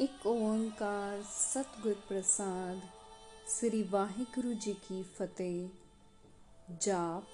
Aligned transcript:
ਇੱਕ 0.00 0.26
ਓੰਕਾਰ 0.26 1.22
ਸਤਿਗੁਰ 1.30 1.94
ਪ੍ਰਸਾਦ 2.08 2.80
ਸ੍ਰੀ 3.48 3.82
ਵਾਹਿਗੁਰੂ 3.82 4.52
ਜੀ 4.52 4.72
ਕੀ 4.88 5.02
ਫਤਿਹ 5.18 5.68
ਜਾਪ 6.82 7.24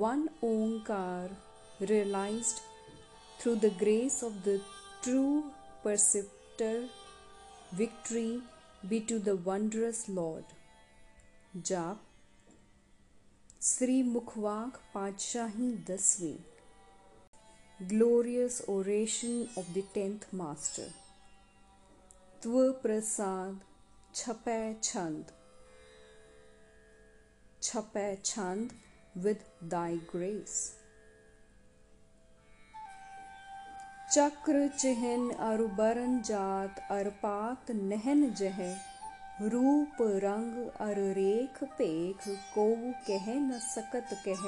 one 0.00 0.22
onkar 0.42 1.28
realized 1.80 2.60
through 3.40 3.56
the 3.64 3.70
grace 3.80 4.16
of 4.28 4.36
the 4.44 4.54
true 5.02 5.52
perceptor 5.84 6.88
victory 7.72 8.30
be 8.88 9.00
to 9.10 9.18
the 9.28 9.36
wondrous 9.48 10.00
lord 10.10 10.54
ਜਾਪ 11.68 11.98
ਸ੍ਰੀ 13.60 14.02
ਮੁਖਵਾਕ 14.02 14.80
ਪਾਤਸ਼ਾਹੀ 14.94 15.70
ਦਸਵੀਂ 15.88 16.36
Glorious 17.87 18.61
oration 18.67 19.47
of 19.55 19.73
the 19.73 19.81
tenth 19.93 20.23
master 20.33 20.87
tva 22.41 22.63
prasad 22.81 23.61
chapay 24.13 24.65
chand 24.81 25.31
chapay 27.61 28.09
chand 28.21 28.73
with 29.15 29.47
thy 29.61 29.93
grace 30.11 30.59
चक्र 34.13 34.67
चिहन 34.75 35.29
अरु 35.47 35.67
बरन 35.77 36.19
जात 36.25 36.79
अरपात 36.91 37.69
नहन 37.71 38.23
जह 38.39 38.57
रूप 39.51 40.01
रंग 40.23 40.55
अर 40.87 40.99
रेख 41.17 41.63
पेख 41.77 42.27
को 42.55 42.65
कह 43.07 43.29
न 43.33 43.59
सकत 43.65 44.15
कह 44.25 44.45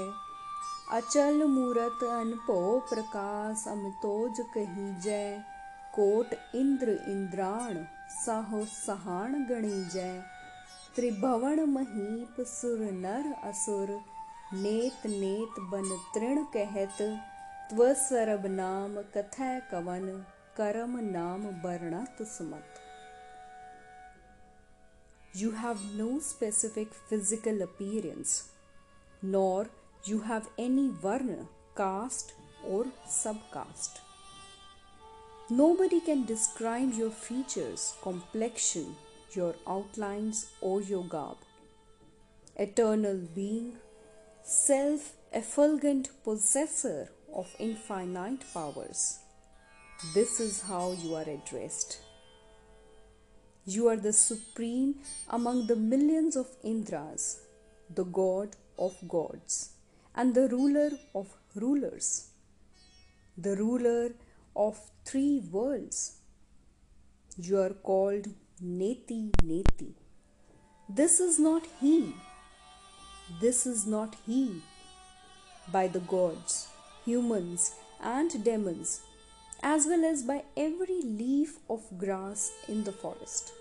अचल 0.89 1.43
मूरत 1.43 2.03
अनपो 2.03 2.79
प्रकाश 2.79 3.67
अमतोज 3.67 4.39
कही 4.55 5.01
जय। 5.01 5.43
कोट 5.95 6.55
इंद्र 6.55 6.89
इंद्राण 7.07 7.83
साहो 8.09 8.65
सहाण 8.65 9.43
गणी 9.43 9.83
जय। 9.83 10.21
त्रिभवन 10.95 11.59
महीप 11.59 12.41
सुर 12.41 12.79
नर 12.79 13.31
असुर 13.49 13.89
नेत 14.53 15.07
नेत 15.07 15.59
बन 15.59 15.89
तृण 16.15 16.43
कहत। 16.43 17.01
त्व 17.69 17.93
सरब 17.93 18.45
नाम 18.45 19.01
कथै 19.01 19.59
कवन 19.71 20.07
करम 20.57 20.97
नाम 20.97 21.47
वर्णत 21.65 22.21
सुमत 22.21 22.79
You 25.33 25.49
have 25.49 25.83
no 25.97 26.05
specific 26.21 26.95
physical 27.09 27.61
appearance, 27.65 28.31
nor 29.25 29.59
you 30.03 30.21
have 30.21 30.49
any 30.57 30.89
varna, 30.89 31.45
caste, 31.75 32.33
or 32.63 32.85
subcaste. 33.07 33.99
Nobody 35.49 35.99
can 35.99 36.25
describe 36.25 36.93
your 36.93 37.11
features, 37.11 37.93
complexion, 38.01 38.95
your 39.33 39.55
outlines, 39.67 40.51
or 40.61 40.81
your 40.81 41.03
garb. 41.03 41.37
Eternal 42.55 43.17
being, 43.35 43.77
self 44.43 45.13
effulgent 45.33 46.09
possessor 46.23 47.09
of 47.33 47.55
infinite 47.59 48.43
powers. 48.53 49.19
This 50.13 50.39
is 50.39 50.61
how 50.61 50.93
you 51.03 51.15
are 51.15 51.29
addressed. 51.29 51.99
You 53.65 53.87
are 53.89 53.97
the 53.97 54.13
supreme 54.13 54.95
among 55.29 55.67
the 55.67 55.75
millions 55.75 56.35
of 56.35 56.47
Indras, 56.63 57.39
the 57.93 58.03
god 58.03 58.55
of 58.79 58.95
gods, 59.07 59.73
and 60.15 60.35
the 60.35 60.47
ruler 60.49 60.91
of 61.15 61.27
rulers, 61.55 62.29
the 63.37 63.55
ruler 63.55 64.11
of 64.55 64.79
three 65.05 65.41
worlds. 65.51 66.17
You 67.37 67.59
are 67.59 67.73
called 67.89 68.27
Neti 68.63 69.31
Neti. 69.43 69.93
This 70.89 71.19
is 71.19 71.39
not 71.39 71.63
he. 71.79 72.13
This 73.39 73.65
is 73.65 73.87
not 73.87 74.15
he. 74.25 74.61
By 75.71 75.87
the 75.87 76.01
gods, 76.01 76.67
humans, 77.05 77.73
and 78.01 78.43
demons 78.43 79.01
as 79.63 79.85
well 79.85 80.03
as 80.03 80.23
by 80.23 80.43
every 80.57 81.01
leaf 81.01 81.57
of 81.69 81.81
grass 81.97 82.51
in 82.67 82.83
the 82.83 82.91
forest. 82.91 83.53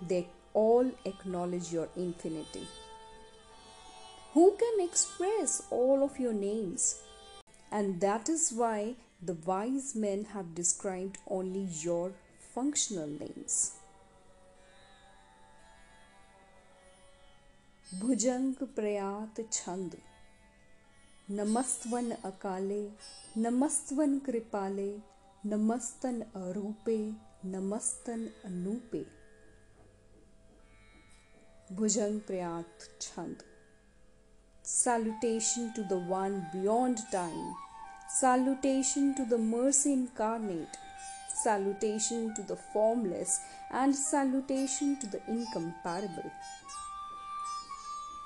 They 0.00 0.28
all 0.54 0.90
acknowledge 1.04 1.72
your 1.72 1.88
infinity. 1.96 2.66
Who 4.34 4.56
can 4.58 4.84
express 4.84 5.62
all 5.70 6.04
of 6.04 6.18
your 6.20 6.34
names? 6.34 7.00
And 7.72 8.00
that 8.00 8.28
is 8.28 8.52
why 8.52 8.96
the 9.22 9.36
wise 9.46 9.94
men 9.94 10.26
have 10.32 10.54
described 10.54 11.18
only 11.26 11.66
your 11.82 12.12
functional 12.54 13.08
names. 13.08 13.72
भुजंग 18.00 18.54
प्रयात 18.76 19.40
छंद 19.52 19.96
नमस्तवन 21.38 22.10
अकाले 22.30 22.82
नमस्तवन 23.44 24.18
कृपाले 24.26 24.90
नमस्तन 25.52 26.20
अरूपे 26.42 26.98
नमस्तन 27.54 28.26
अनूपे 28.46 29.04
भुजंग 31.76 32.20
प्रयात 32.26 32.88
छंद 33.00 33.42
salutation 34.67 35.73
to 35.73 35.83
the 35.83 35.97
one 35.97 36.47
beyond 36.53 36.97
time 37.11 37.53
salutation 38.07 39.13
to 39.15 39.25
the 39.25 39.37
mercy 39.37 39.91
incarnate 39.91 40.77
salutation 41.43 42.33
to 42.33 42.41
the 42.43 42.55
formless 42.71 43.41
and 43.71 43.93
salutation 43.93 44.97
to 44.99 45.07
the 45.07 45.21
incomparable 45.27 46.31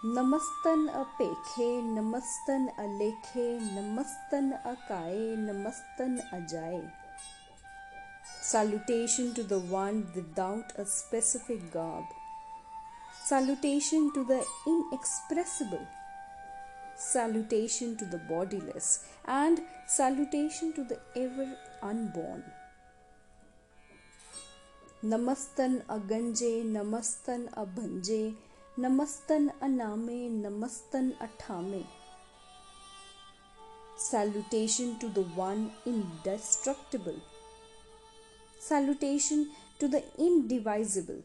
नमस्तन 0.06 0.86
अपेखे 0.96 1.70
नमस्तन 1.84 2.68
अलेखे 2.80 3.48
नमस्तन 3.78 4.52
अकाए 4.72 5.36
नमस्तन 5.48 6.18
अजाए 6.38 6.82
salutation 8.50 9.34
to 9.38 9.44
the 9.44 9.60
one 9.72 9.98
without 10.16 10.72
a 10.84 10.86
specific 10.86 11.64
garb 11.74 12.06
salutation 13.30 14.12
to 14.18 14.24
the 14.34 14.38
inexpressible 14.74 15.88
salutation 16.97 17.97
to 17.97 18.05
the 18.05 18.19
bodiless, 18.19 19.05
and 19.27 19.61
salutation 19.87 20.73
to 20.73 20.85
the 20.85 20.99
ever 21.17 21.57
unborn. 21.83 22.45
Namastan 25.05 25.83
aganje, 25.89 26.65
namastan 26.65 27.49
abhanje, 27.55 28.35
namastan 28.79 29.51
aname, 29.61 30.31
namastan 30.31 31.17
atame. 31.19 31.85
Salutation 33.97 34.99
to 34.99 35.09
the 35.09 35.23
one 35.35 35.73
indestructible. 35.87 37.21
Salutation 38.59 39.51
to 39.79 39.89
the 39.89 40.03
indivisible 40.19 41.23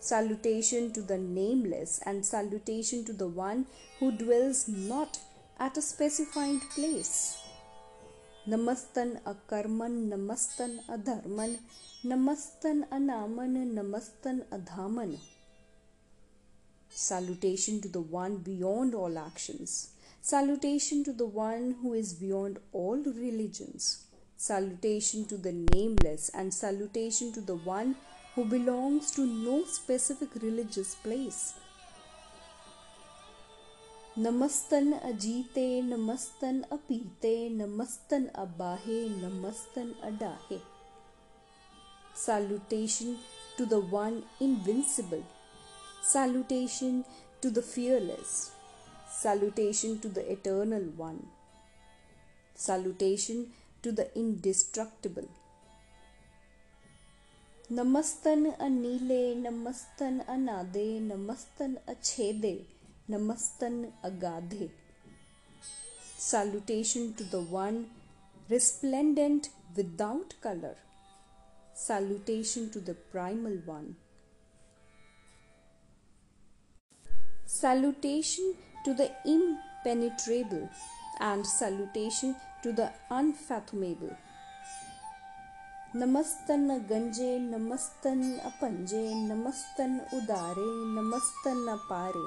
salutation 0.00 0.92
to 0.92 1.02
the 1.02 1.18
nameless 1.18 2.00
and 2.06 2.24
salutation 2.24 3.04
to 3.04 3.12
the 3.12 3.26
one 3.26 3.66
who 3.98 4.12
dwells 4.12 4.68
not 4.68 5.18
at 5.58 5.76
a 5.76 5.82
specified 5.82 6.60
place 6.74 7.38
namastan 8.46 9.10
akarman 9.32 10.08
namastan 10.12 10.78
adharman 10.88 11.58
namastan 12.04 12.86
anaman 12.98 13.56
namastan 13.78 14.38
adhaman 14.58 15.18
Salutation 16.90 17.80
to 17.82 17.88
the 17.88 18.00
one 18.00 18.38
beyond 18.38 18.94
all 18.94 19.18
actions. 19.18 19.90
Salutation 20.20 21.04
to 21.04 21.12
the 21.12 21.26
one 21.26 21.76
who 21.80 21.92
is 21.94 22.12
beyond 22.12 22.58
all 22.72 22.96
religions. 22.96 24.04
Salutation 24.36 25.24
to 25.26 25.36
the 25.36 25.52
nameless 25.52 26.28
and 26.30 26.52
salutation 26.52 27.32
to 27.32 27.40
the 27.40 27.54
one 27.56 27.94
who 28.37 28.45
belongs 28.45 29.11
to 29.11 29.25
no 29.25 29.63
specific 29.65 30.29
religious 30.41 30.95
place. 30.95 31.53
नमस्तन 34.17 34.91
अजीते 34.93 35.65
नमस्तन 35.81 36.61
अपीते 36.71 37.33
नमस्तन 37.49 38.25
अबाहे 38.43 38.99
नमस्तन 39.21 39.93
अडाहे 40.09 40.59
Salutation 42.23 43.17
to 43.57 43.65
the 43.65 43.79
one 43.79 44.21
invincible 44.39 45.23
Salutation 46.03 47.05
to 47.41 47.49
the 47.49 47.61
fearless. 47.61 48.51
Salutation 49.09 49.99
to 49.99 50.09
the 50.09 50.29
eternal 50.29 50.83
one. 50.97 51.27
Salutation 52.55 53.53
to 53.81 53.93
the 53.93 54.13
indestructible. 54.17 55.29
नमस्तन 57.71 58.45
अनीले 58.67 59.23
नमस्तन 59.35 60.19
अनादे 60.29 60.87
नमस्तन 61.09 61.75
अछेदे 61.95 62.55
नमस्तन 63.09 63.83
अगाधे 64.11 64.69
Salutation 66.23 67.13
to 67.15 67.23
the 67.25 67.41
one 67.41 67.87
resplendent 68.49 69.49
without 69.75 70.33
color. 70.41 70.75
Salutation 71.73 72.69
to 72.69 72.79
the 72.79 72.93
primal 72.93 73.57
one. 73.65 73.97
Salutation 77.45 78.55
to 78.85 78.93
the 78.93 79.11
impenetrable 79.25 80.69
and 81.19 81.45
salutation 81.45 82.35
to 82.61 82.71
the 82.71 82.89
unfathomable. 83.09 84.15
Namastan 85.93 86.67
ganje, 86.89 87.39
namastan 87.39 88.39
apanje, 88.49 89.03
namastan 89.29 90.01
udare, 90.11 90.69
namastan 90.95 91.59
apare. 91.75 92.25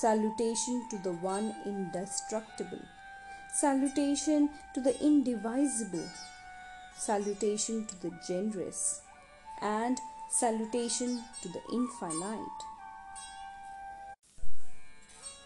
Salutation 0.00 0.82
to 0.90 0.98
the 0.98 1.12
one 1.12 1.54
indestructible. 1.64 2.82
Salutation 3.54 4.48
to 4.74 4.80
the 4.80 4.94
indivisible. 5.00 6.08
Salutation 6.98 7.86
to 7.86 7.94
the 8.02 8.10
generous. 8.26 9.02
And 9.62 9.98
salutation 10.30 11.22
to 11.42 11.48
the 11.48 11.62
infinite. 11.72 12.66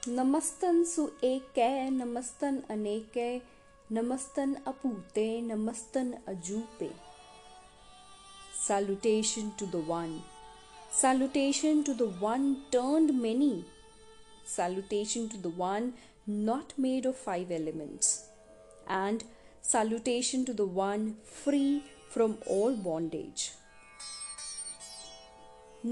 नमस्तन 0.08 0.82
सु 0.84 1.02
एक 1.24 1.58
नमस्तन 1.92 2.62
अनेक 2.70 3.14
नमस्तन 3.91 4.53
अपूते, 4.67 5.25
नमस्तन 5.41 6.11
अजूपे। 6.27 6.89
Salutation 8.67 9.49
to 9.59 9.65
the 9.65 9.83
one 9.87 10.19
salutation 10.99 11.81
to 11.83 11.93
the 11.93 12.09
one 12.21 12.53
turned 12.73 13.11
many 13.21 13.51
salutation 14.55 15.27
to 15.27 15.37
the 15.47 15.53
one 15.57 15.91
not 16.29 16.73
made 16.79 17.07
of 17.07 17.23
five 17.23 17.51
elements 17.51 18.13
and 18.91 19.23
salutation 19.71 20.43
to 20.43 20.53
the 20.53 20.69
one 20.75 21.11
free 21.43 21.63
from 22.13 22.35
all 22.59 22.75
bondage 22.83 23.49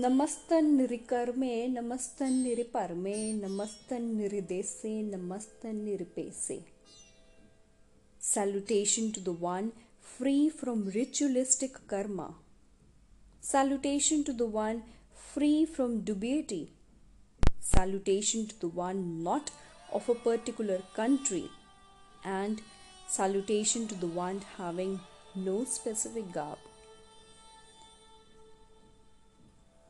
नमस्तन 0.06 0.74
निरिकर्मे 0.78 1.68
नमस्तन 1.68 2.42
निरिपर्मे 2.44 3.20
नमस्तन 3.44 4.16
निरिदेसे 4.16 5.02
नमस्तन 5.04 5.76
निरपेसे 5.84 6.64
Salutation 8.27 9.13
to 9.13 9.21
the 9.21 9.33
one 9.33 9.73
free 10.01 10.49
from 10.49 10.91
ritualistic 10.95 11.87
karma. 11.87 12.35
Salutation 13.41 14.25
to 14.25 14.33
the 14.33 14.47
one 14.47 14.83
free 15.15 15.65
from 15.65 16.03
dubiety. 16.03 16.69
Salutation 17.61 18.47
to 18.47 18.61
the 18.61 18.69
one 18.69 19.23
not 19.23 19.51
of 19.93 20.09
a 20.09 20.15
particular 20.15 20.81
country. 20.95 21.51
And 22.25 22.61
salutation 23.09 23.89
to 23.89 23.95
the 23.95 24.07
one 24.07 24.43
having 24.59 25.01
no 25.35 25.65
specific 25.65 26.33
garb. 26.33 26.59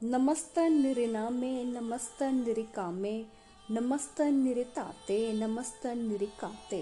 नमस्तन 0.05 0.73
निरिनामे 0.83 1.51
नमस्तन 1.65 2.43
निरिकामे 2.45 3.15
नमस्तन 3.71 4.43
निरिताते 4.45 5.19
नमस्तन 5.33 5.99
निरिकाते 6.09 6.81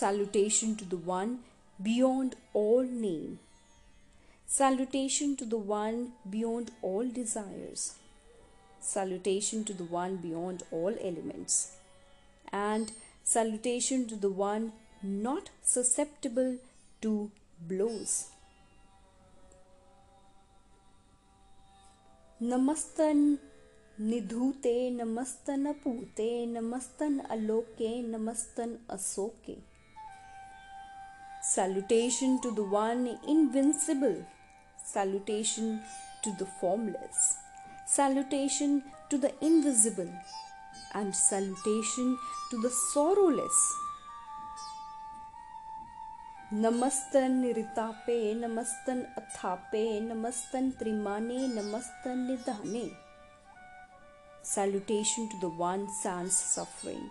Salutation 0.00 0.76
to 0.76 0.84
the 0.84 0.96
one 0.96 1.40
beyond 1.82 2.36
all 2.52 2.82
name. 2.82 3.38
Salutation 4.46 5.36
to 5.36 5.44
the 5.44 5.58
one 5.58 6.12
beyond 6.28 6.70
all 6.82 7.08
desires. 7.08 7.94
Salutation 8.80 9.64
to 9.64 9.72
the 9.72 9.84
one 9.84 10.16
beyond 10.16 10.62
all 10.70 10.94
elements. 11.00 11.76
And 12.52 12.92
salutation 13.24 14.06
to 14.08 14.16
the 14.16 14.30
one 14.30 14.72
not 15.02 15.50
susceptible 15.62 16.56
to 17.02 17.30
blows. 17.60 18.26
नमस्तन 22.42 23.38
निधूते 24.08 24.74
नमस्तन 24.90 25.66
अपूते 25.66 26.28
नमस्तन 26.46 27.18
अलोके 27.36 27.90
नमस्तन 28.08 28.76
अशोके 28.90 29.56
Salutation 31.50 32.40
to 32.40 32.50
the 32.50 32.64
one 32.64 33.18
invincible. 33.26 34.24
Salutation 34.84 35.80
to 36.22 36.32
the 36.32 36.46
formless. 36.60 37.38
Salutation 37.86 38.82
to 39.10 39.18
the 39.18 39.32
invisible. 39.40 40.12
And 40.94 41.14
salutation 41.14 42.18
to 42.50 42.62
the 42.62 42.70
sorrowless. 42.92 43.58
नमस्तन 46.52 47.32
निरितापे 47.42 48.18
नमस्तन 48.40 49.00
अथापे 49.18 49.82
नमस्तन 50.00 50.70
त्रिमाने 50.78 51.38
नमस्तन 51.54 52.18
निधाने 52.26 52.90
Salutation 54.44 55.28
to 55.28 55.36
the 55.40 55.48
one 55.48 55.88
sans 55.88 56.32
suffering. 56.32 57.10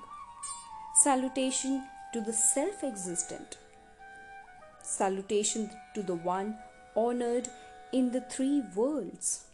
Salutation 1.04 1.84
to 2.14 2.22
the 2.22 2.32
self 2.32 2.82
existent. 2.82 3.58
Salutation 4.82 5.70
to 5.94 6.04
the 6.04 6.16
one 6.16 6.58
honored 6.96 7.50
in 7.92 8.12
the 8.12 8.22
three 8.22 8.62
worlds. 8.76 9.46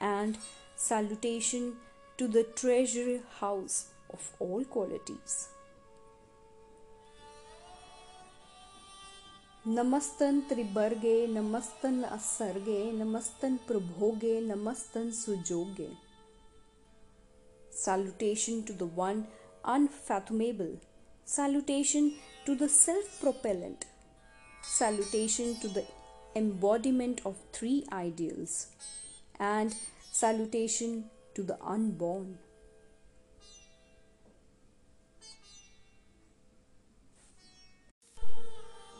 And 0.00 0.38
salutation 0.76 1.76
to 2.18 2.26
the 2.26 2.44
treasury 2.56 3.22
house 3.40 3.86
of 4.12 4.32
all 4.38 4.64
qualities. 4.64 5.48
नमस्तन 9.66 10.38
त्रिबर्गे 10.48 11.16
नमस्तन 11.30 12.02
असर्गे 12.04 12.78
नमस्तन 12.92 13.56
प्रभोगे 13.66 14.38
नमस्तन 14.40 15.10
सुजोगे 15.18 15.88
Salutation 17.80 18.62
to 18.64 18.72
the 18.72 18.86
one 18.86 19.26
unfathomable. 19.64 20.72
Salutation 21.24 22.12
to 22.46 22.54
the 22.54 22.68
self 22.68 23.20
propellant. 23.20 23.86
Salutation 24.64 25.56
to 25.60 25.68
the 25.68 25.84
embodiment 26.34 27.20
of 27.24 27.36
three 27.52 27.86
ideals. 27.92 28.68
And 29.38 29.74
salutation 30.12 31.10
to 31.34 31.42
the 31.42 31.58
unborn. 31.62 32.38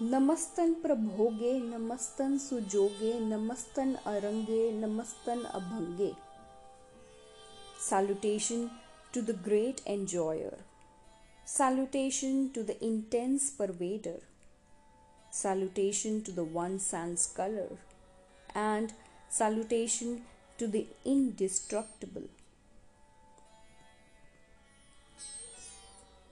नमस्तन 0.03 0.73
प्रभोगे 0.83 1.53
नमस्तन 1.61 2.37
सुजोगे 2.39 3.13
नमस्तन 3.21 3.95
अरंगे 4.13 4.71
नमस्तन 4.73 5.43
अभंगे 5.55 6.13
salutation 7.87 8.71
to 9.13 9.23
the 9.23 9.35
great 9.49 9.83
enjoyer 9.87 10.57
salutation 11.45 12.51
to 12.57 12.63
the 12.63 12.77
intense 12.85 13.51
pervader 13.59 14.19
salutation 15.35 16.23
to 16.23 16.33
the 16.33 16.45
one 16.45 16.79
sans 16.79 17.27
color 17.39 17.69
and 18.55 18.93
salutation 19.29 20.23
to 20.59 20.67
the 20.67 20.87
indestructible 21.05 22.29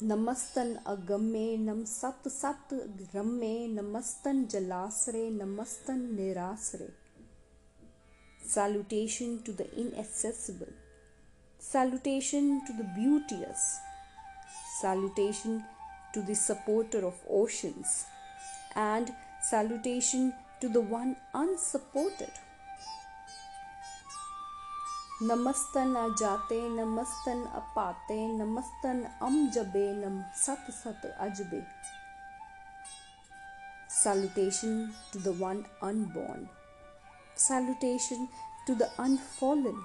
नमस्तन 0.02 0.74
अगम्ये 0.86 1.56
नम 1.58 1.82
सत 1.92 2.28
सत 2.30 2.72
रम्ये 3.14 3.66
नमस्तन 3.68 4.44
जलासरे 4.52 5.28
नमस्तन 5.38 6.08
निरासरे 6.16 6.88
salutation 8.50 9.32
to 9.46 9.52
the 9.52 9.64
inaccessible 9.80 10.72
salutation 11.58 12.62
to 12.66 12.76
the 12.78 12.86
beauteous 12.98 13.64
salutation 14.80 15.62
to 16.14 16.22
the 16.22 16.34
supporter 16.34 17.04
of 17.10 17.18
oceans 17.40 18.06
and 18.74 19.12
salutation 19.40 20.32
to 20.60 20.68
the 20.68 20.80
one 20.80 21.16
unsupported 21.34 22.44
नमस्तन 25.22 25.94
अजाते 25.96 26.56
नमस्तन 26.70 27.42
अपाते 27.60 28.16
नमस्तन 28.38 29.02
अम 29.28 29.38
जबे 29.54 29.86
नम 29.94 30.20
सत 30.42 30.70
सत 30.74 31.06
अजबे 31.20 31.62
Salutation 33.98 34.94
to 35.10 35.18
the 35.18 35.32
one 35.32 35.64
unborn. 35.82 36.48
Salutation 37.34 38.28
to 38.66 38.76
the 38.76 38.88
unfallen. 38.96 39.82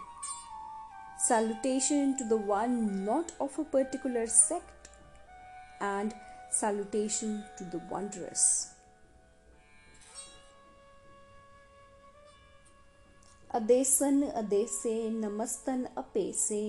Salutation 1.17 2.15
to 2.17 2.23
the 2.23 2.37
one 2.37 3.05
not 3.05 3.31
of 3.39 3.57
a 3.57 3.63
particular 3.63 4.27
sect. 4.27 4.89
And 5.81 6.13
salutation 6.51 7.43
to 7.57 7.63
the 7.63 7.81
wondrous. 7.89 8.75
अदेसन 13.55 14.21
अदेसे 14.43 14.97
नमस्तन 15.09 15.85
अपेसे 15.97 16.63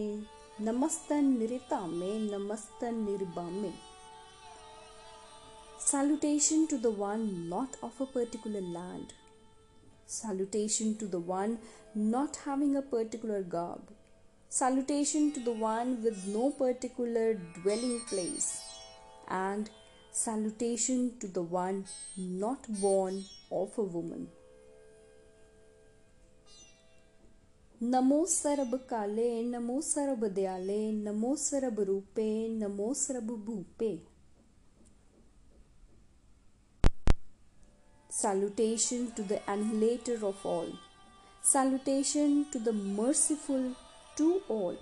Namastan 0.61 1.37
Niritame, 1.37 2.31
Namastan 2.31 3.05
Niribame. 3.05 3.73
Salutation 5.79 6.69
to 6.69 6.79
the 6.79 6.93
one 6.93 7.49
not 7.49 7.77
of 7.83 8.01
a 8.01 8.07
particular 8.07 8.61
land. 8.61 9.15
Salutation 10.07 10.97
to 10.97 11.07
the 11.09 11.19
one 11.19 11.59
not 11.97 12.37
having 12.45 12.77
a 12.77 12.83
particular 12.83 13.43
garb. 13.43 13.91
Salutation 14.49 15.33
to 15.33 15.41
the 15.41 15.51
one 15.51 16.05
with 16.05 16.25
no 16.29 16.53
particular 16.53 17.35
dwelling 17.61 17.99
place. 18.09 18.63
And 19.27 19.69
salutation 20.13 21.19
to 21.19 21.27
the 21.27 21.43
one 21.43 21.87
not 22.17 22.65
born 22.81 23.25
of 23.51 23.77
a 23.77 23.83
woman. 23.83 24.29
नमो 27.83 28.25
सरब 28.31 28.75
काले 28.91 29.31
नमो 29.43 29.81
सरब 29.83 30.25
दयाले 30.35 30.81
नमो 30.93 31.35
सरब 31.37 31.81
रूपे 31.89 32.27
नमो 32.59 32.93
सरब 33.05 33.31
भूपे 33.47 33.93
Salutation 38.17 39.11
to 39.17 39.23
the 39.23 39.39
annihilator 39.53 40.15
of 40.27 40.47
all. 40.47 40.69
Salutation 41.43 42.47
to 42.53 42.61
the 42.61 42.73
merciful 42.73 43.65
to 44.17 44.41
all. 44.49 44.77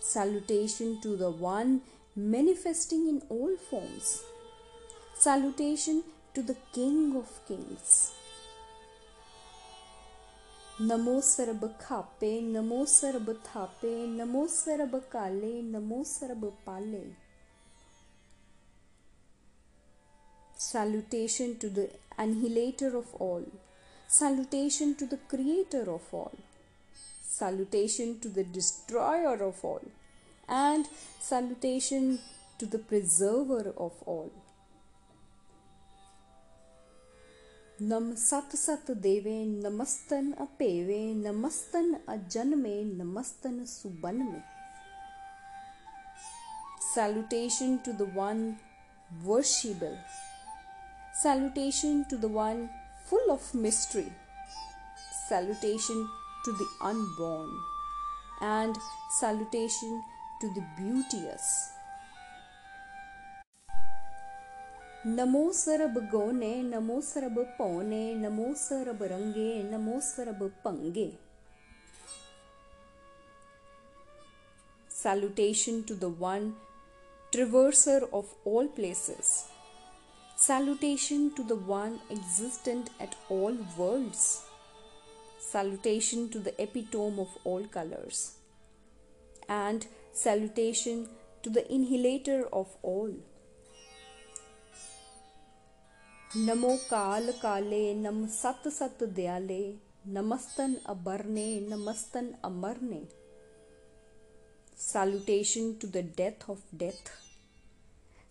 Salutation 0.00 0.98
to 1.02 1.14
the 1.14 1.30
one 1.30 1.82
manifesting 2.16 3.06
in 3.06 3.20
all 3.28 3.54
forms. 3.68 4.22
Salutation 5.14 6.02
to 6.32 6.42
the 6.42 6.56
King 6.72 7.14
of 7.16 7.28
Kings. 7.46 8.12
नमो 10.80 11.20
सरब 11.20 11.64
खापे 11.80 12.40
नमो 12.42 12.84
सरब 12.90 13.32
थापे 13.46 13.94
नमो 14.06 14.46
सरब 14.52 14.94
काले 15.12 15.50
नमो 15.62 16.04
सरब 16.12 16.44
पाले 16.66 17.04
Salutation 20.62 21.56
to 21.58 21.68
the 21.70 21.88
annihilator 22.18 22.94
of 22.96 23.14
all. 23.14 23.44
Salutation 24.08 24.94
to 24.94 25.06
the 25.06 25.16
creator 25.16 25.90
of 25.90 26.02
all. 26.12 26.34
Salutation 27.22 28.20
to 28.20 28.28
the 28.28 28.44
destroyer 28.44 29.42
of 29.42 29.64
all. 29.64 29.80
And 30.46 30.86
salutation 31.18 32.18
to 32.58 32.66
the 32.66 32.78
preserver 32.78 33.72
of 33.78 33.92
all. 34.04 34.30
नम 37.82 38.12
सत 38.18 38.56
सत 38.56 38.90
देवे 39.04 39.36
नमस्तन 39.44 40.32
अपेवे 40.40 40.98
नमस्तन 41.26 41.94
अजन्मे 42.14 42.82
नमस्तन 42.84 43.64
सुबन 43.74 44.16
में 44.30 44.42
salutation 46.94 47.78
to 47.86 47.92
the 47.98 48.06
one 48.18 48.40
worshipable 49.24 49.98
salutation 51.22 52.04
to 52.12 52.16
the 52.16 52.30
one 52.36 52.62
full 53.10 53.30
of 53.34 53.54
mystery 53.54 54.12
salutation 55.28 56.00
to 56.44 56.52
the 56.62 56.66
unborn 56.90 57.52
and 58.40 58.80
salutation 59.20 60.02
to 60.40 60.52
the 60.56 60.64
beauteous 60.80 61.46
नमो 65.06 65.50
सरब 65.52 65.94
गौने 66.12 66.54
नमो 66.62 67.00
सरब 67.00 67.38
पौने 67.58 68.02
नमो 68.14 68.52
सरब 68.62 69.02
रंगे 69.12 69.52
नमो 69.72 70.00
सरब 70.12 70.42
पंगे 70.64 71.10
Salutation 75.00 75.82
to 75.84 75.94
the 75.94 76.10
one 76.10 76.56
traverser 77.32 78.06
of 78.12 78.34
all 78.44 78.66
places. 78.68 79.46
Salutation 80.36 81.34
to 81.36 81.42
the 81.42 81.56
one 81.56 82.00
existent 82.10 82.90
at 83.00 83.16
all 83.30 83.56
worlds. 83.78 84.42
Salutation 85.38 86.28
to 86.28 86.38
the 86.38 86.54
epitome 86.62 87.18
of 87.18 87.38
all 87.44 87.64
colors. 87.78 88.32
And 89.48 89.86
salutation 90.12 91.08
to 91.44 91.48
the 91.48 91.64
inhalator 91.72 92.46
of 92.52 92.76
all. 92.82 93.14
नमो 96.37 96.69
काल 96.89 97.31
काले, 97.31 97.93
नम 97.95 98.25
सत 98.27 98.67
सत 98.67 99.03
दयाले, 99.15 99.59
नमस्तन 100.13 100.73
अबरने, 100.85 101.45
नमस्तन 101.69 102.27
अमरने। 102.43 102.99
Salutation 104.77 105.71
to 105.81 105.87
the 105.87 106.03
death 106.17 106.49
of 106.49 106.75
death 106.77 107.11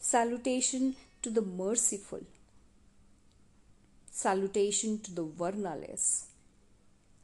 salutation 0.00 0.92
to 1.24 1.30
the 1.30 1.44
merciful 1.60 2.26
salutation 4.12 4.96
to 5.06 5.14
the 5.14 5.26
varnaless 5.40 6.08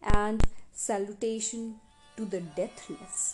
and 0.02 0.42
salutation 0.86 1.70
to 2.16 2.24
the 2.26 2.42
deathless 2.56 3.32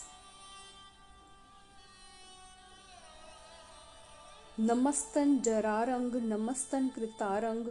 नमस्तन 4.59 5.37
जरारंग, 5.45 6.15
नमस्तन 6.23 6.87
कृतारंग, 6.95 7.65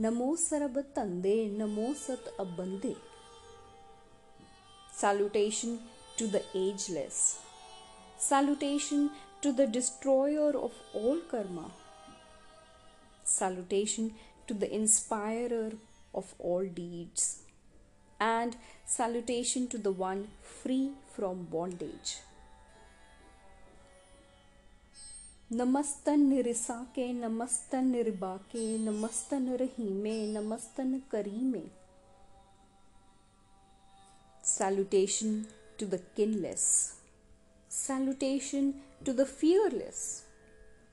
नमो 0.00 0.28
सरब 0.36 0.78
तंदे, 0.96 1.34
नमो 1.58 1.92
सत 1.94 2.32
अबंदे। 2.40 2.94
Salutation 5.00 5.76
to 6.18 6.26
the 6.26 6.40
ageless 6.56 7.18
salutation 8.28 9.08
to 9.42 9.52
the 9.52 9.68
destroyer 9.72 10.56
of 10.56 10.96
all 10.98 11.20
karma 11.30 11.68
salutation 13.28 14.10
to 14.48 14.54
the 14.54 14.70
inspirer 14.80 15.76
of 16.14 16.34
all 16.52 16.68
deeds 16.80 17.30
and 18.20 18.54
salutation 18.96 19.66
to 19.66 19.78
the 19.80 19.94
one 19.98 20.24
free 20.62 20.86
from 21.16 21.46
bondage 21.50 22.16
नमस्तन 25.51 26.19
निरिसाके 26.29 27.11
नमस्तन 27.13 27.85
निरबाके 27.91 28.65
नमस्तन 28.85 29.49
रहीमे 29.61 30.15
नमस्तन 30.37 31.01
करीमे 31.11 31.63
salutation 34.47 35.47
to 35.77 35.85
the 35.87 35.99
kinless 36.17 36.65
salutation 37.67 38.75
to 39.03 39.13
the 39.19 39.25
fearless 39.25 40.23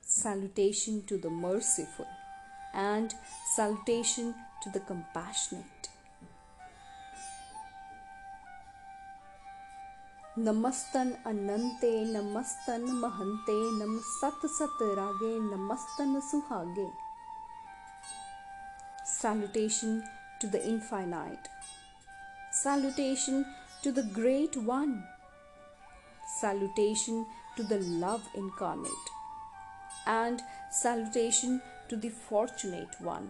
salutation 0.01 1.03
to 1.03 1.17
the 1.17 1.29
merciful 1.29 2.07
and 2.73 3.13
salutation 3.55 4.33
to 4.63 4.71
the 4.71 4.79
compassionate 4.79 5.76
नमस्तन 10.37 11.11
अनंते 11.27 11.93
नमस्तन 12.13 12.85
महंते 13.01 13.57
नम 13.79 13.97
सत 14.05 14.45
सत 14.57 14.79
रागे 14.99 15.37
नमस्तन 15.55 16.19
सुहागे 16.31 16.89
salutation 19.23 20.03
to 20.39 20.47
the 20.47 20.61
infinite 20.69 21.47
salutation 22.51 23.45
to 23.83 23.91
the 23.91 24.03
great 24.17 24.57
one 24.57 25.03
salutation 26.39 27.25
to 27.55 27.63
the 27.63 27.79
love 28.03 28.27
incarnate 28.35 29.11
and 30.07 30.41
salutation 30.71 31.61
to 31.87 31.95
the 31.95 32.09
fortunate 32.09 32.99
one 32.99 33.29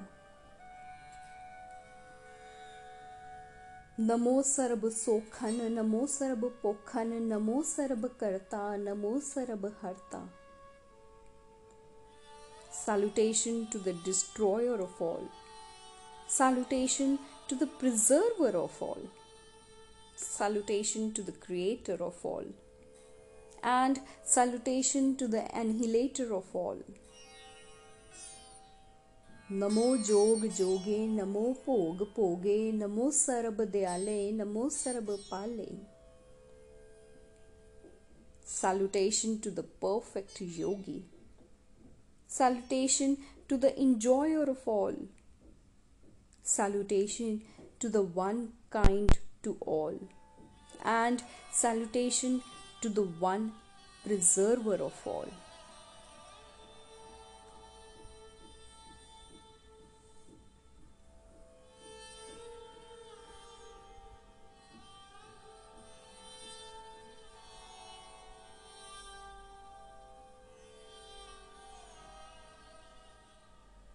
नमो 4.00 4.42
सरब 4.42 4.88
सोखन 4.89 5.60
नमो 5.72 6.06
सरब 6.12 6.46
पोखन 6.62 7.12
नमो 7.32 7.62
सरब 7.72 8.06
करता 8.20 8.62
नमो 8.86 9.20
सरब 9.34 9.65
हरता 9.82 10.22
salutation 12.75 13.68
to 13.74 13.77
the 13.77 13.94
destroyer 14.06 14.77
of 14.86 15.01
all 15.08 15.27
salutation 16.27 17.20
to 17.48 17.56
the 17.56 17.68
preserver 17.82 18.50
of 18.62 18.82
all 18.82 19.03
salutation 20.15 21.13
to 21.13 21.22
the 21.22 21.36
creator 21.46 21.98
of 22.08 22.25
all 22.32 22.46
and 23.63 24.01
salutation 24.24 25.15
to 25.15 25.27
the 25.27 25.44
annihilator 25.62 26.34
of 26.34 26.50
all 26.53 26.80
नमो 29.51 29.96
जोग 30.10 30.46
जोगे 30.58 31.00
नमो 31.08 31.42
भोग 31.65 32.03
भोगे 32.15 32.60
नमो 32.84 33.10
सरब 33.24 33.62
दयाले 33.74 34.22
नमो 34.44 34.70
सरब 34.82 35.12
पाले 35.32 35.68
Salutation 38.46 39.39
to 39.39 39.50
the 39.50 39.63
perfect 39.63 40.39
yogi. 40.42 41.06
Salutation 42.27 43.18
to 43.48 43.58
the 43.58 43.72
enjoyer 43.80 44.44
of 44.44 44.68
all. 44.68 44.96
Salutation 46.44 47.42
to 47.80 47.89
the 47.89 48.01
one 48.01 48.50
kind 48.70 49.18
to 49.44 49.58
all. 49.62 49.98
And 50.84 51.24
salutation 51.51 52.42
to 52.82 52.89
the 52.89 53.03
one 53.03 53.53
preserver 54.06 54.75
of 54.75 55.01
all. 55.06 55.27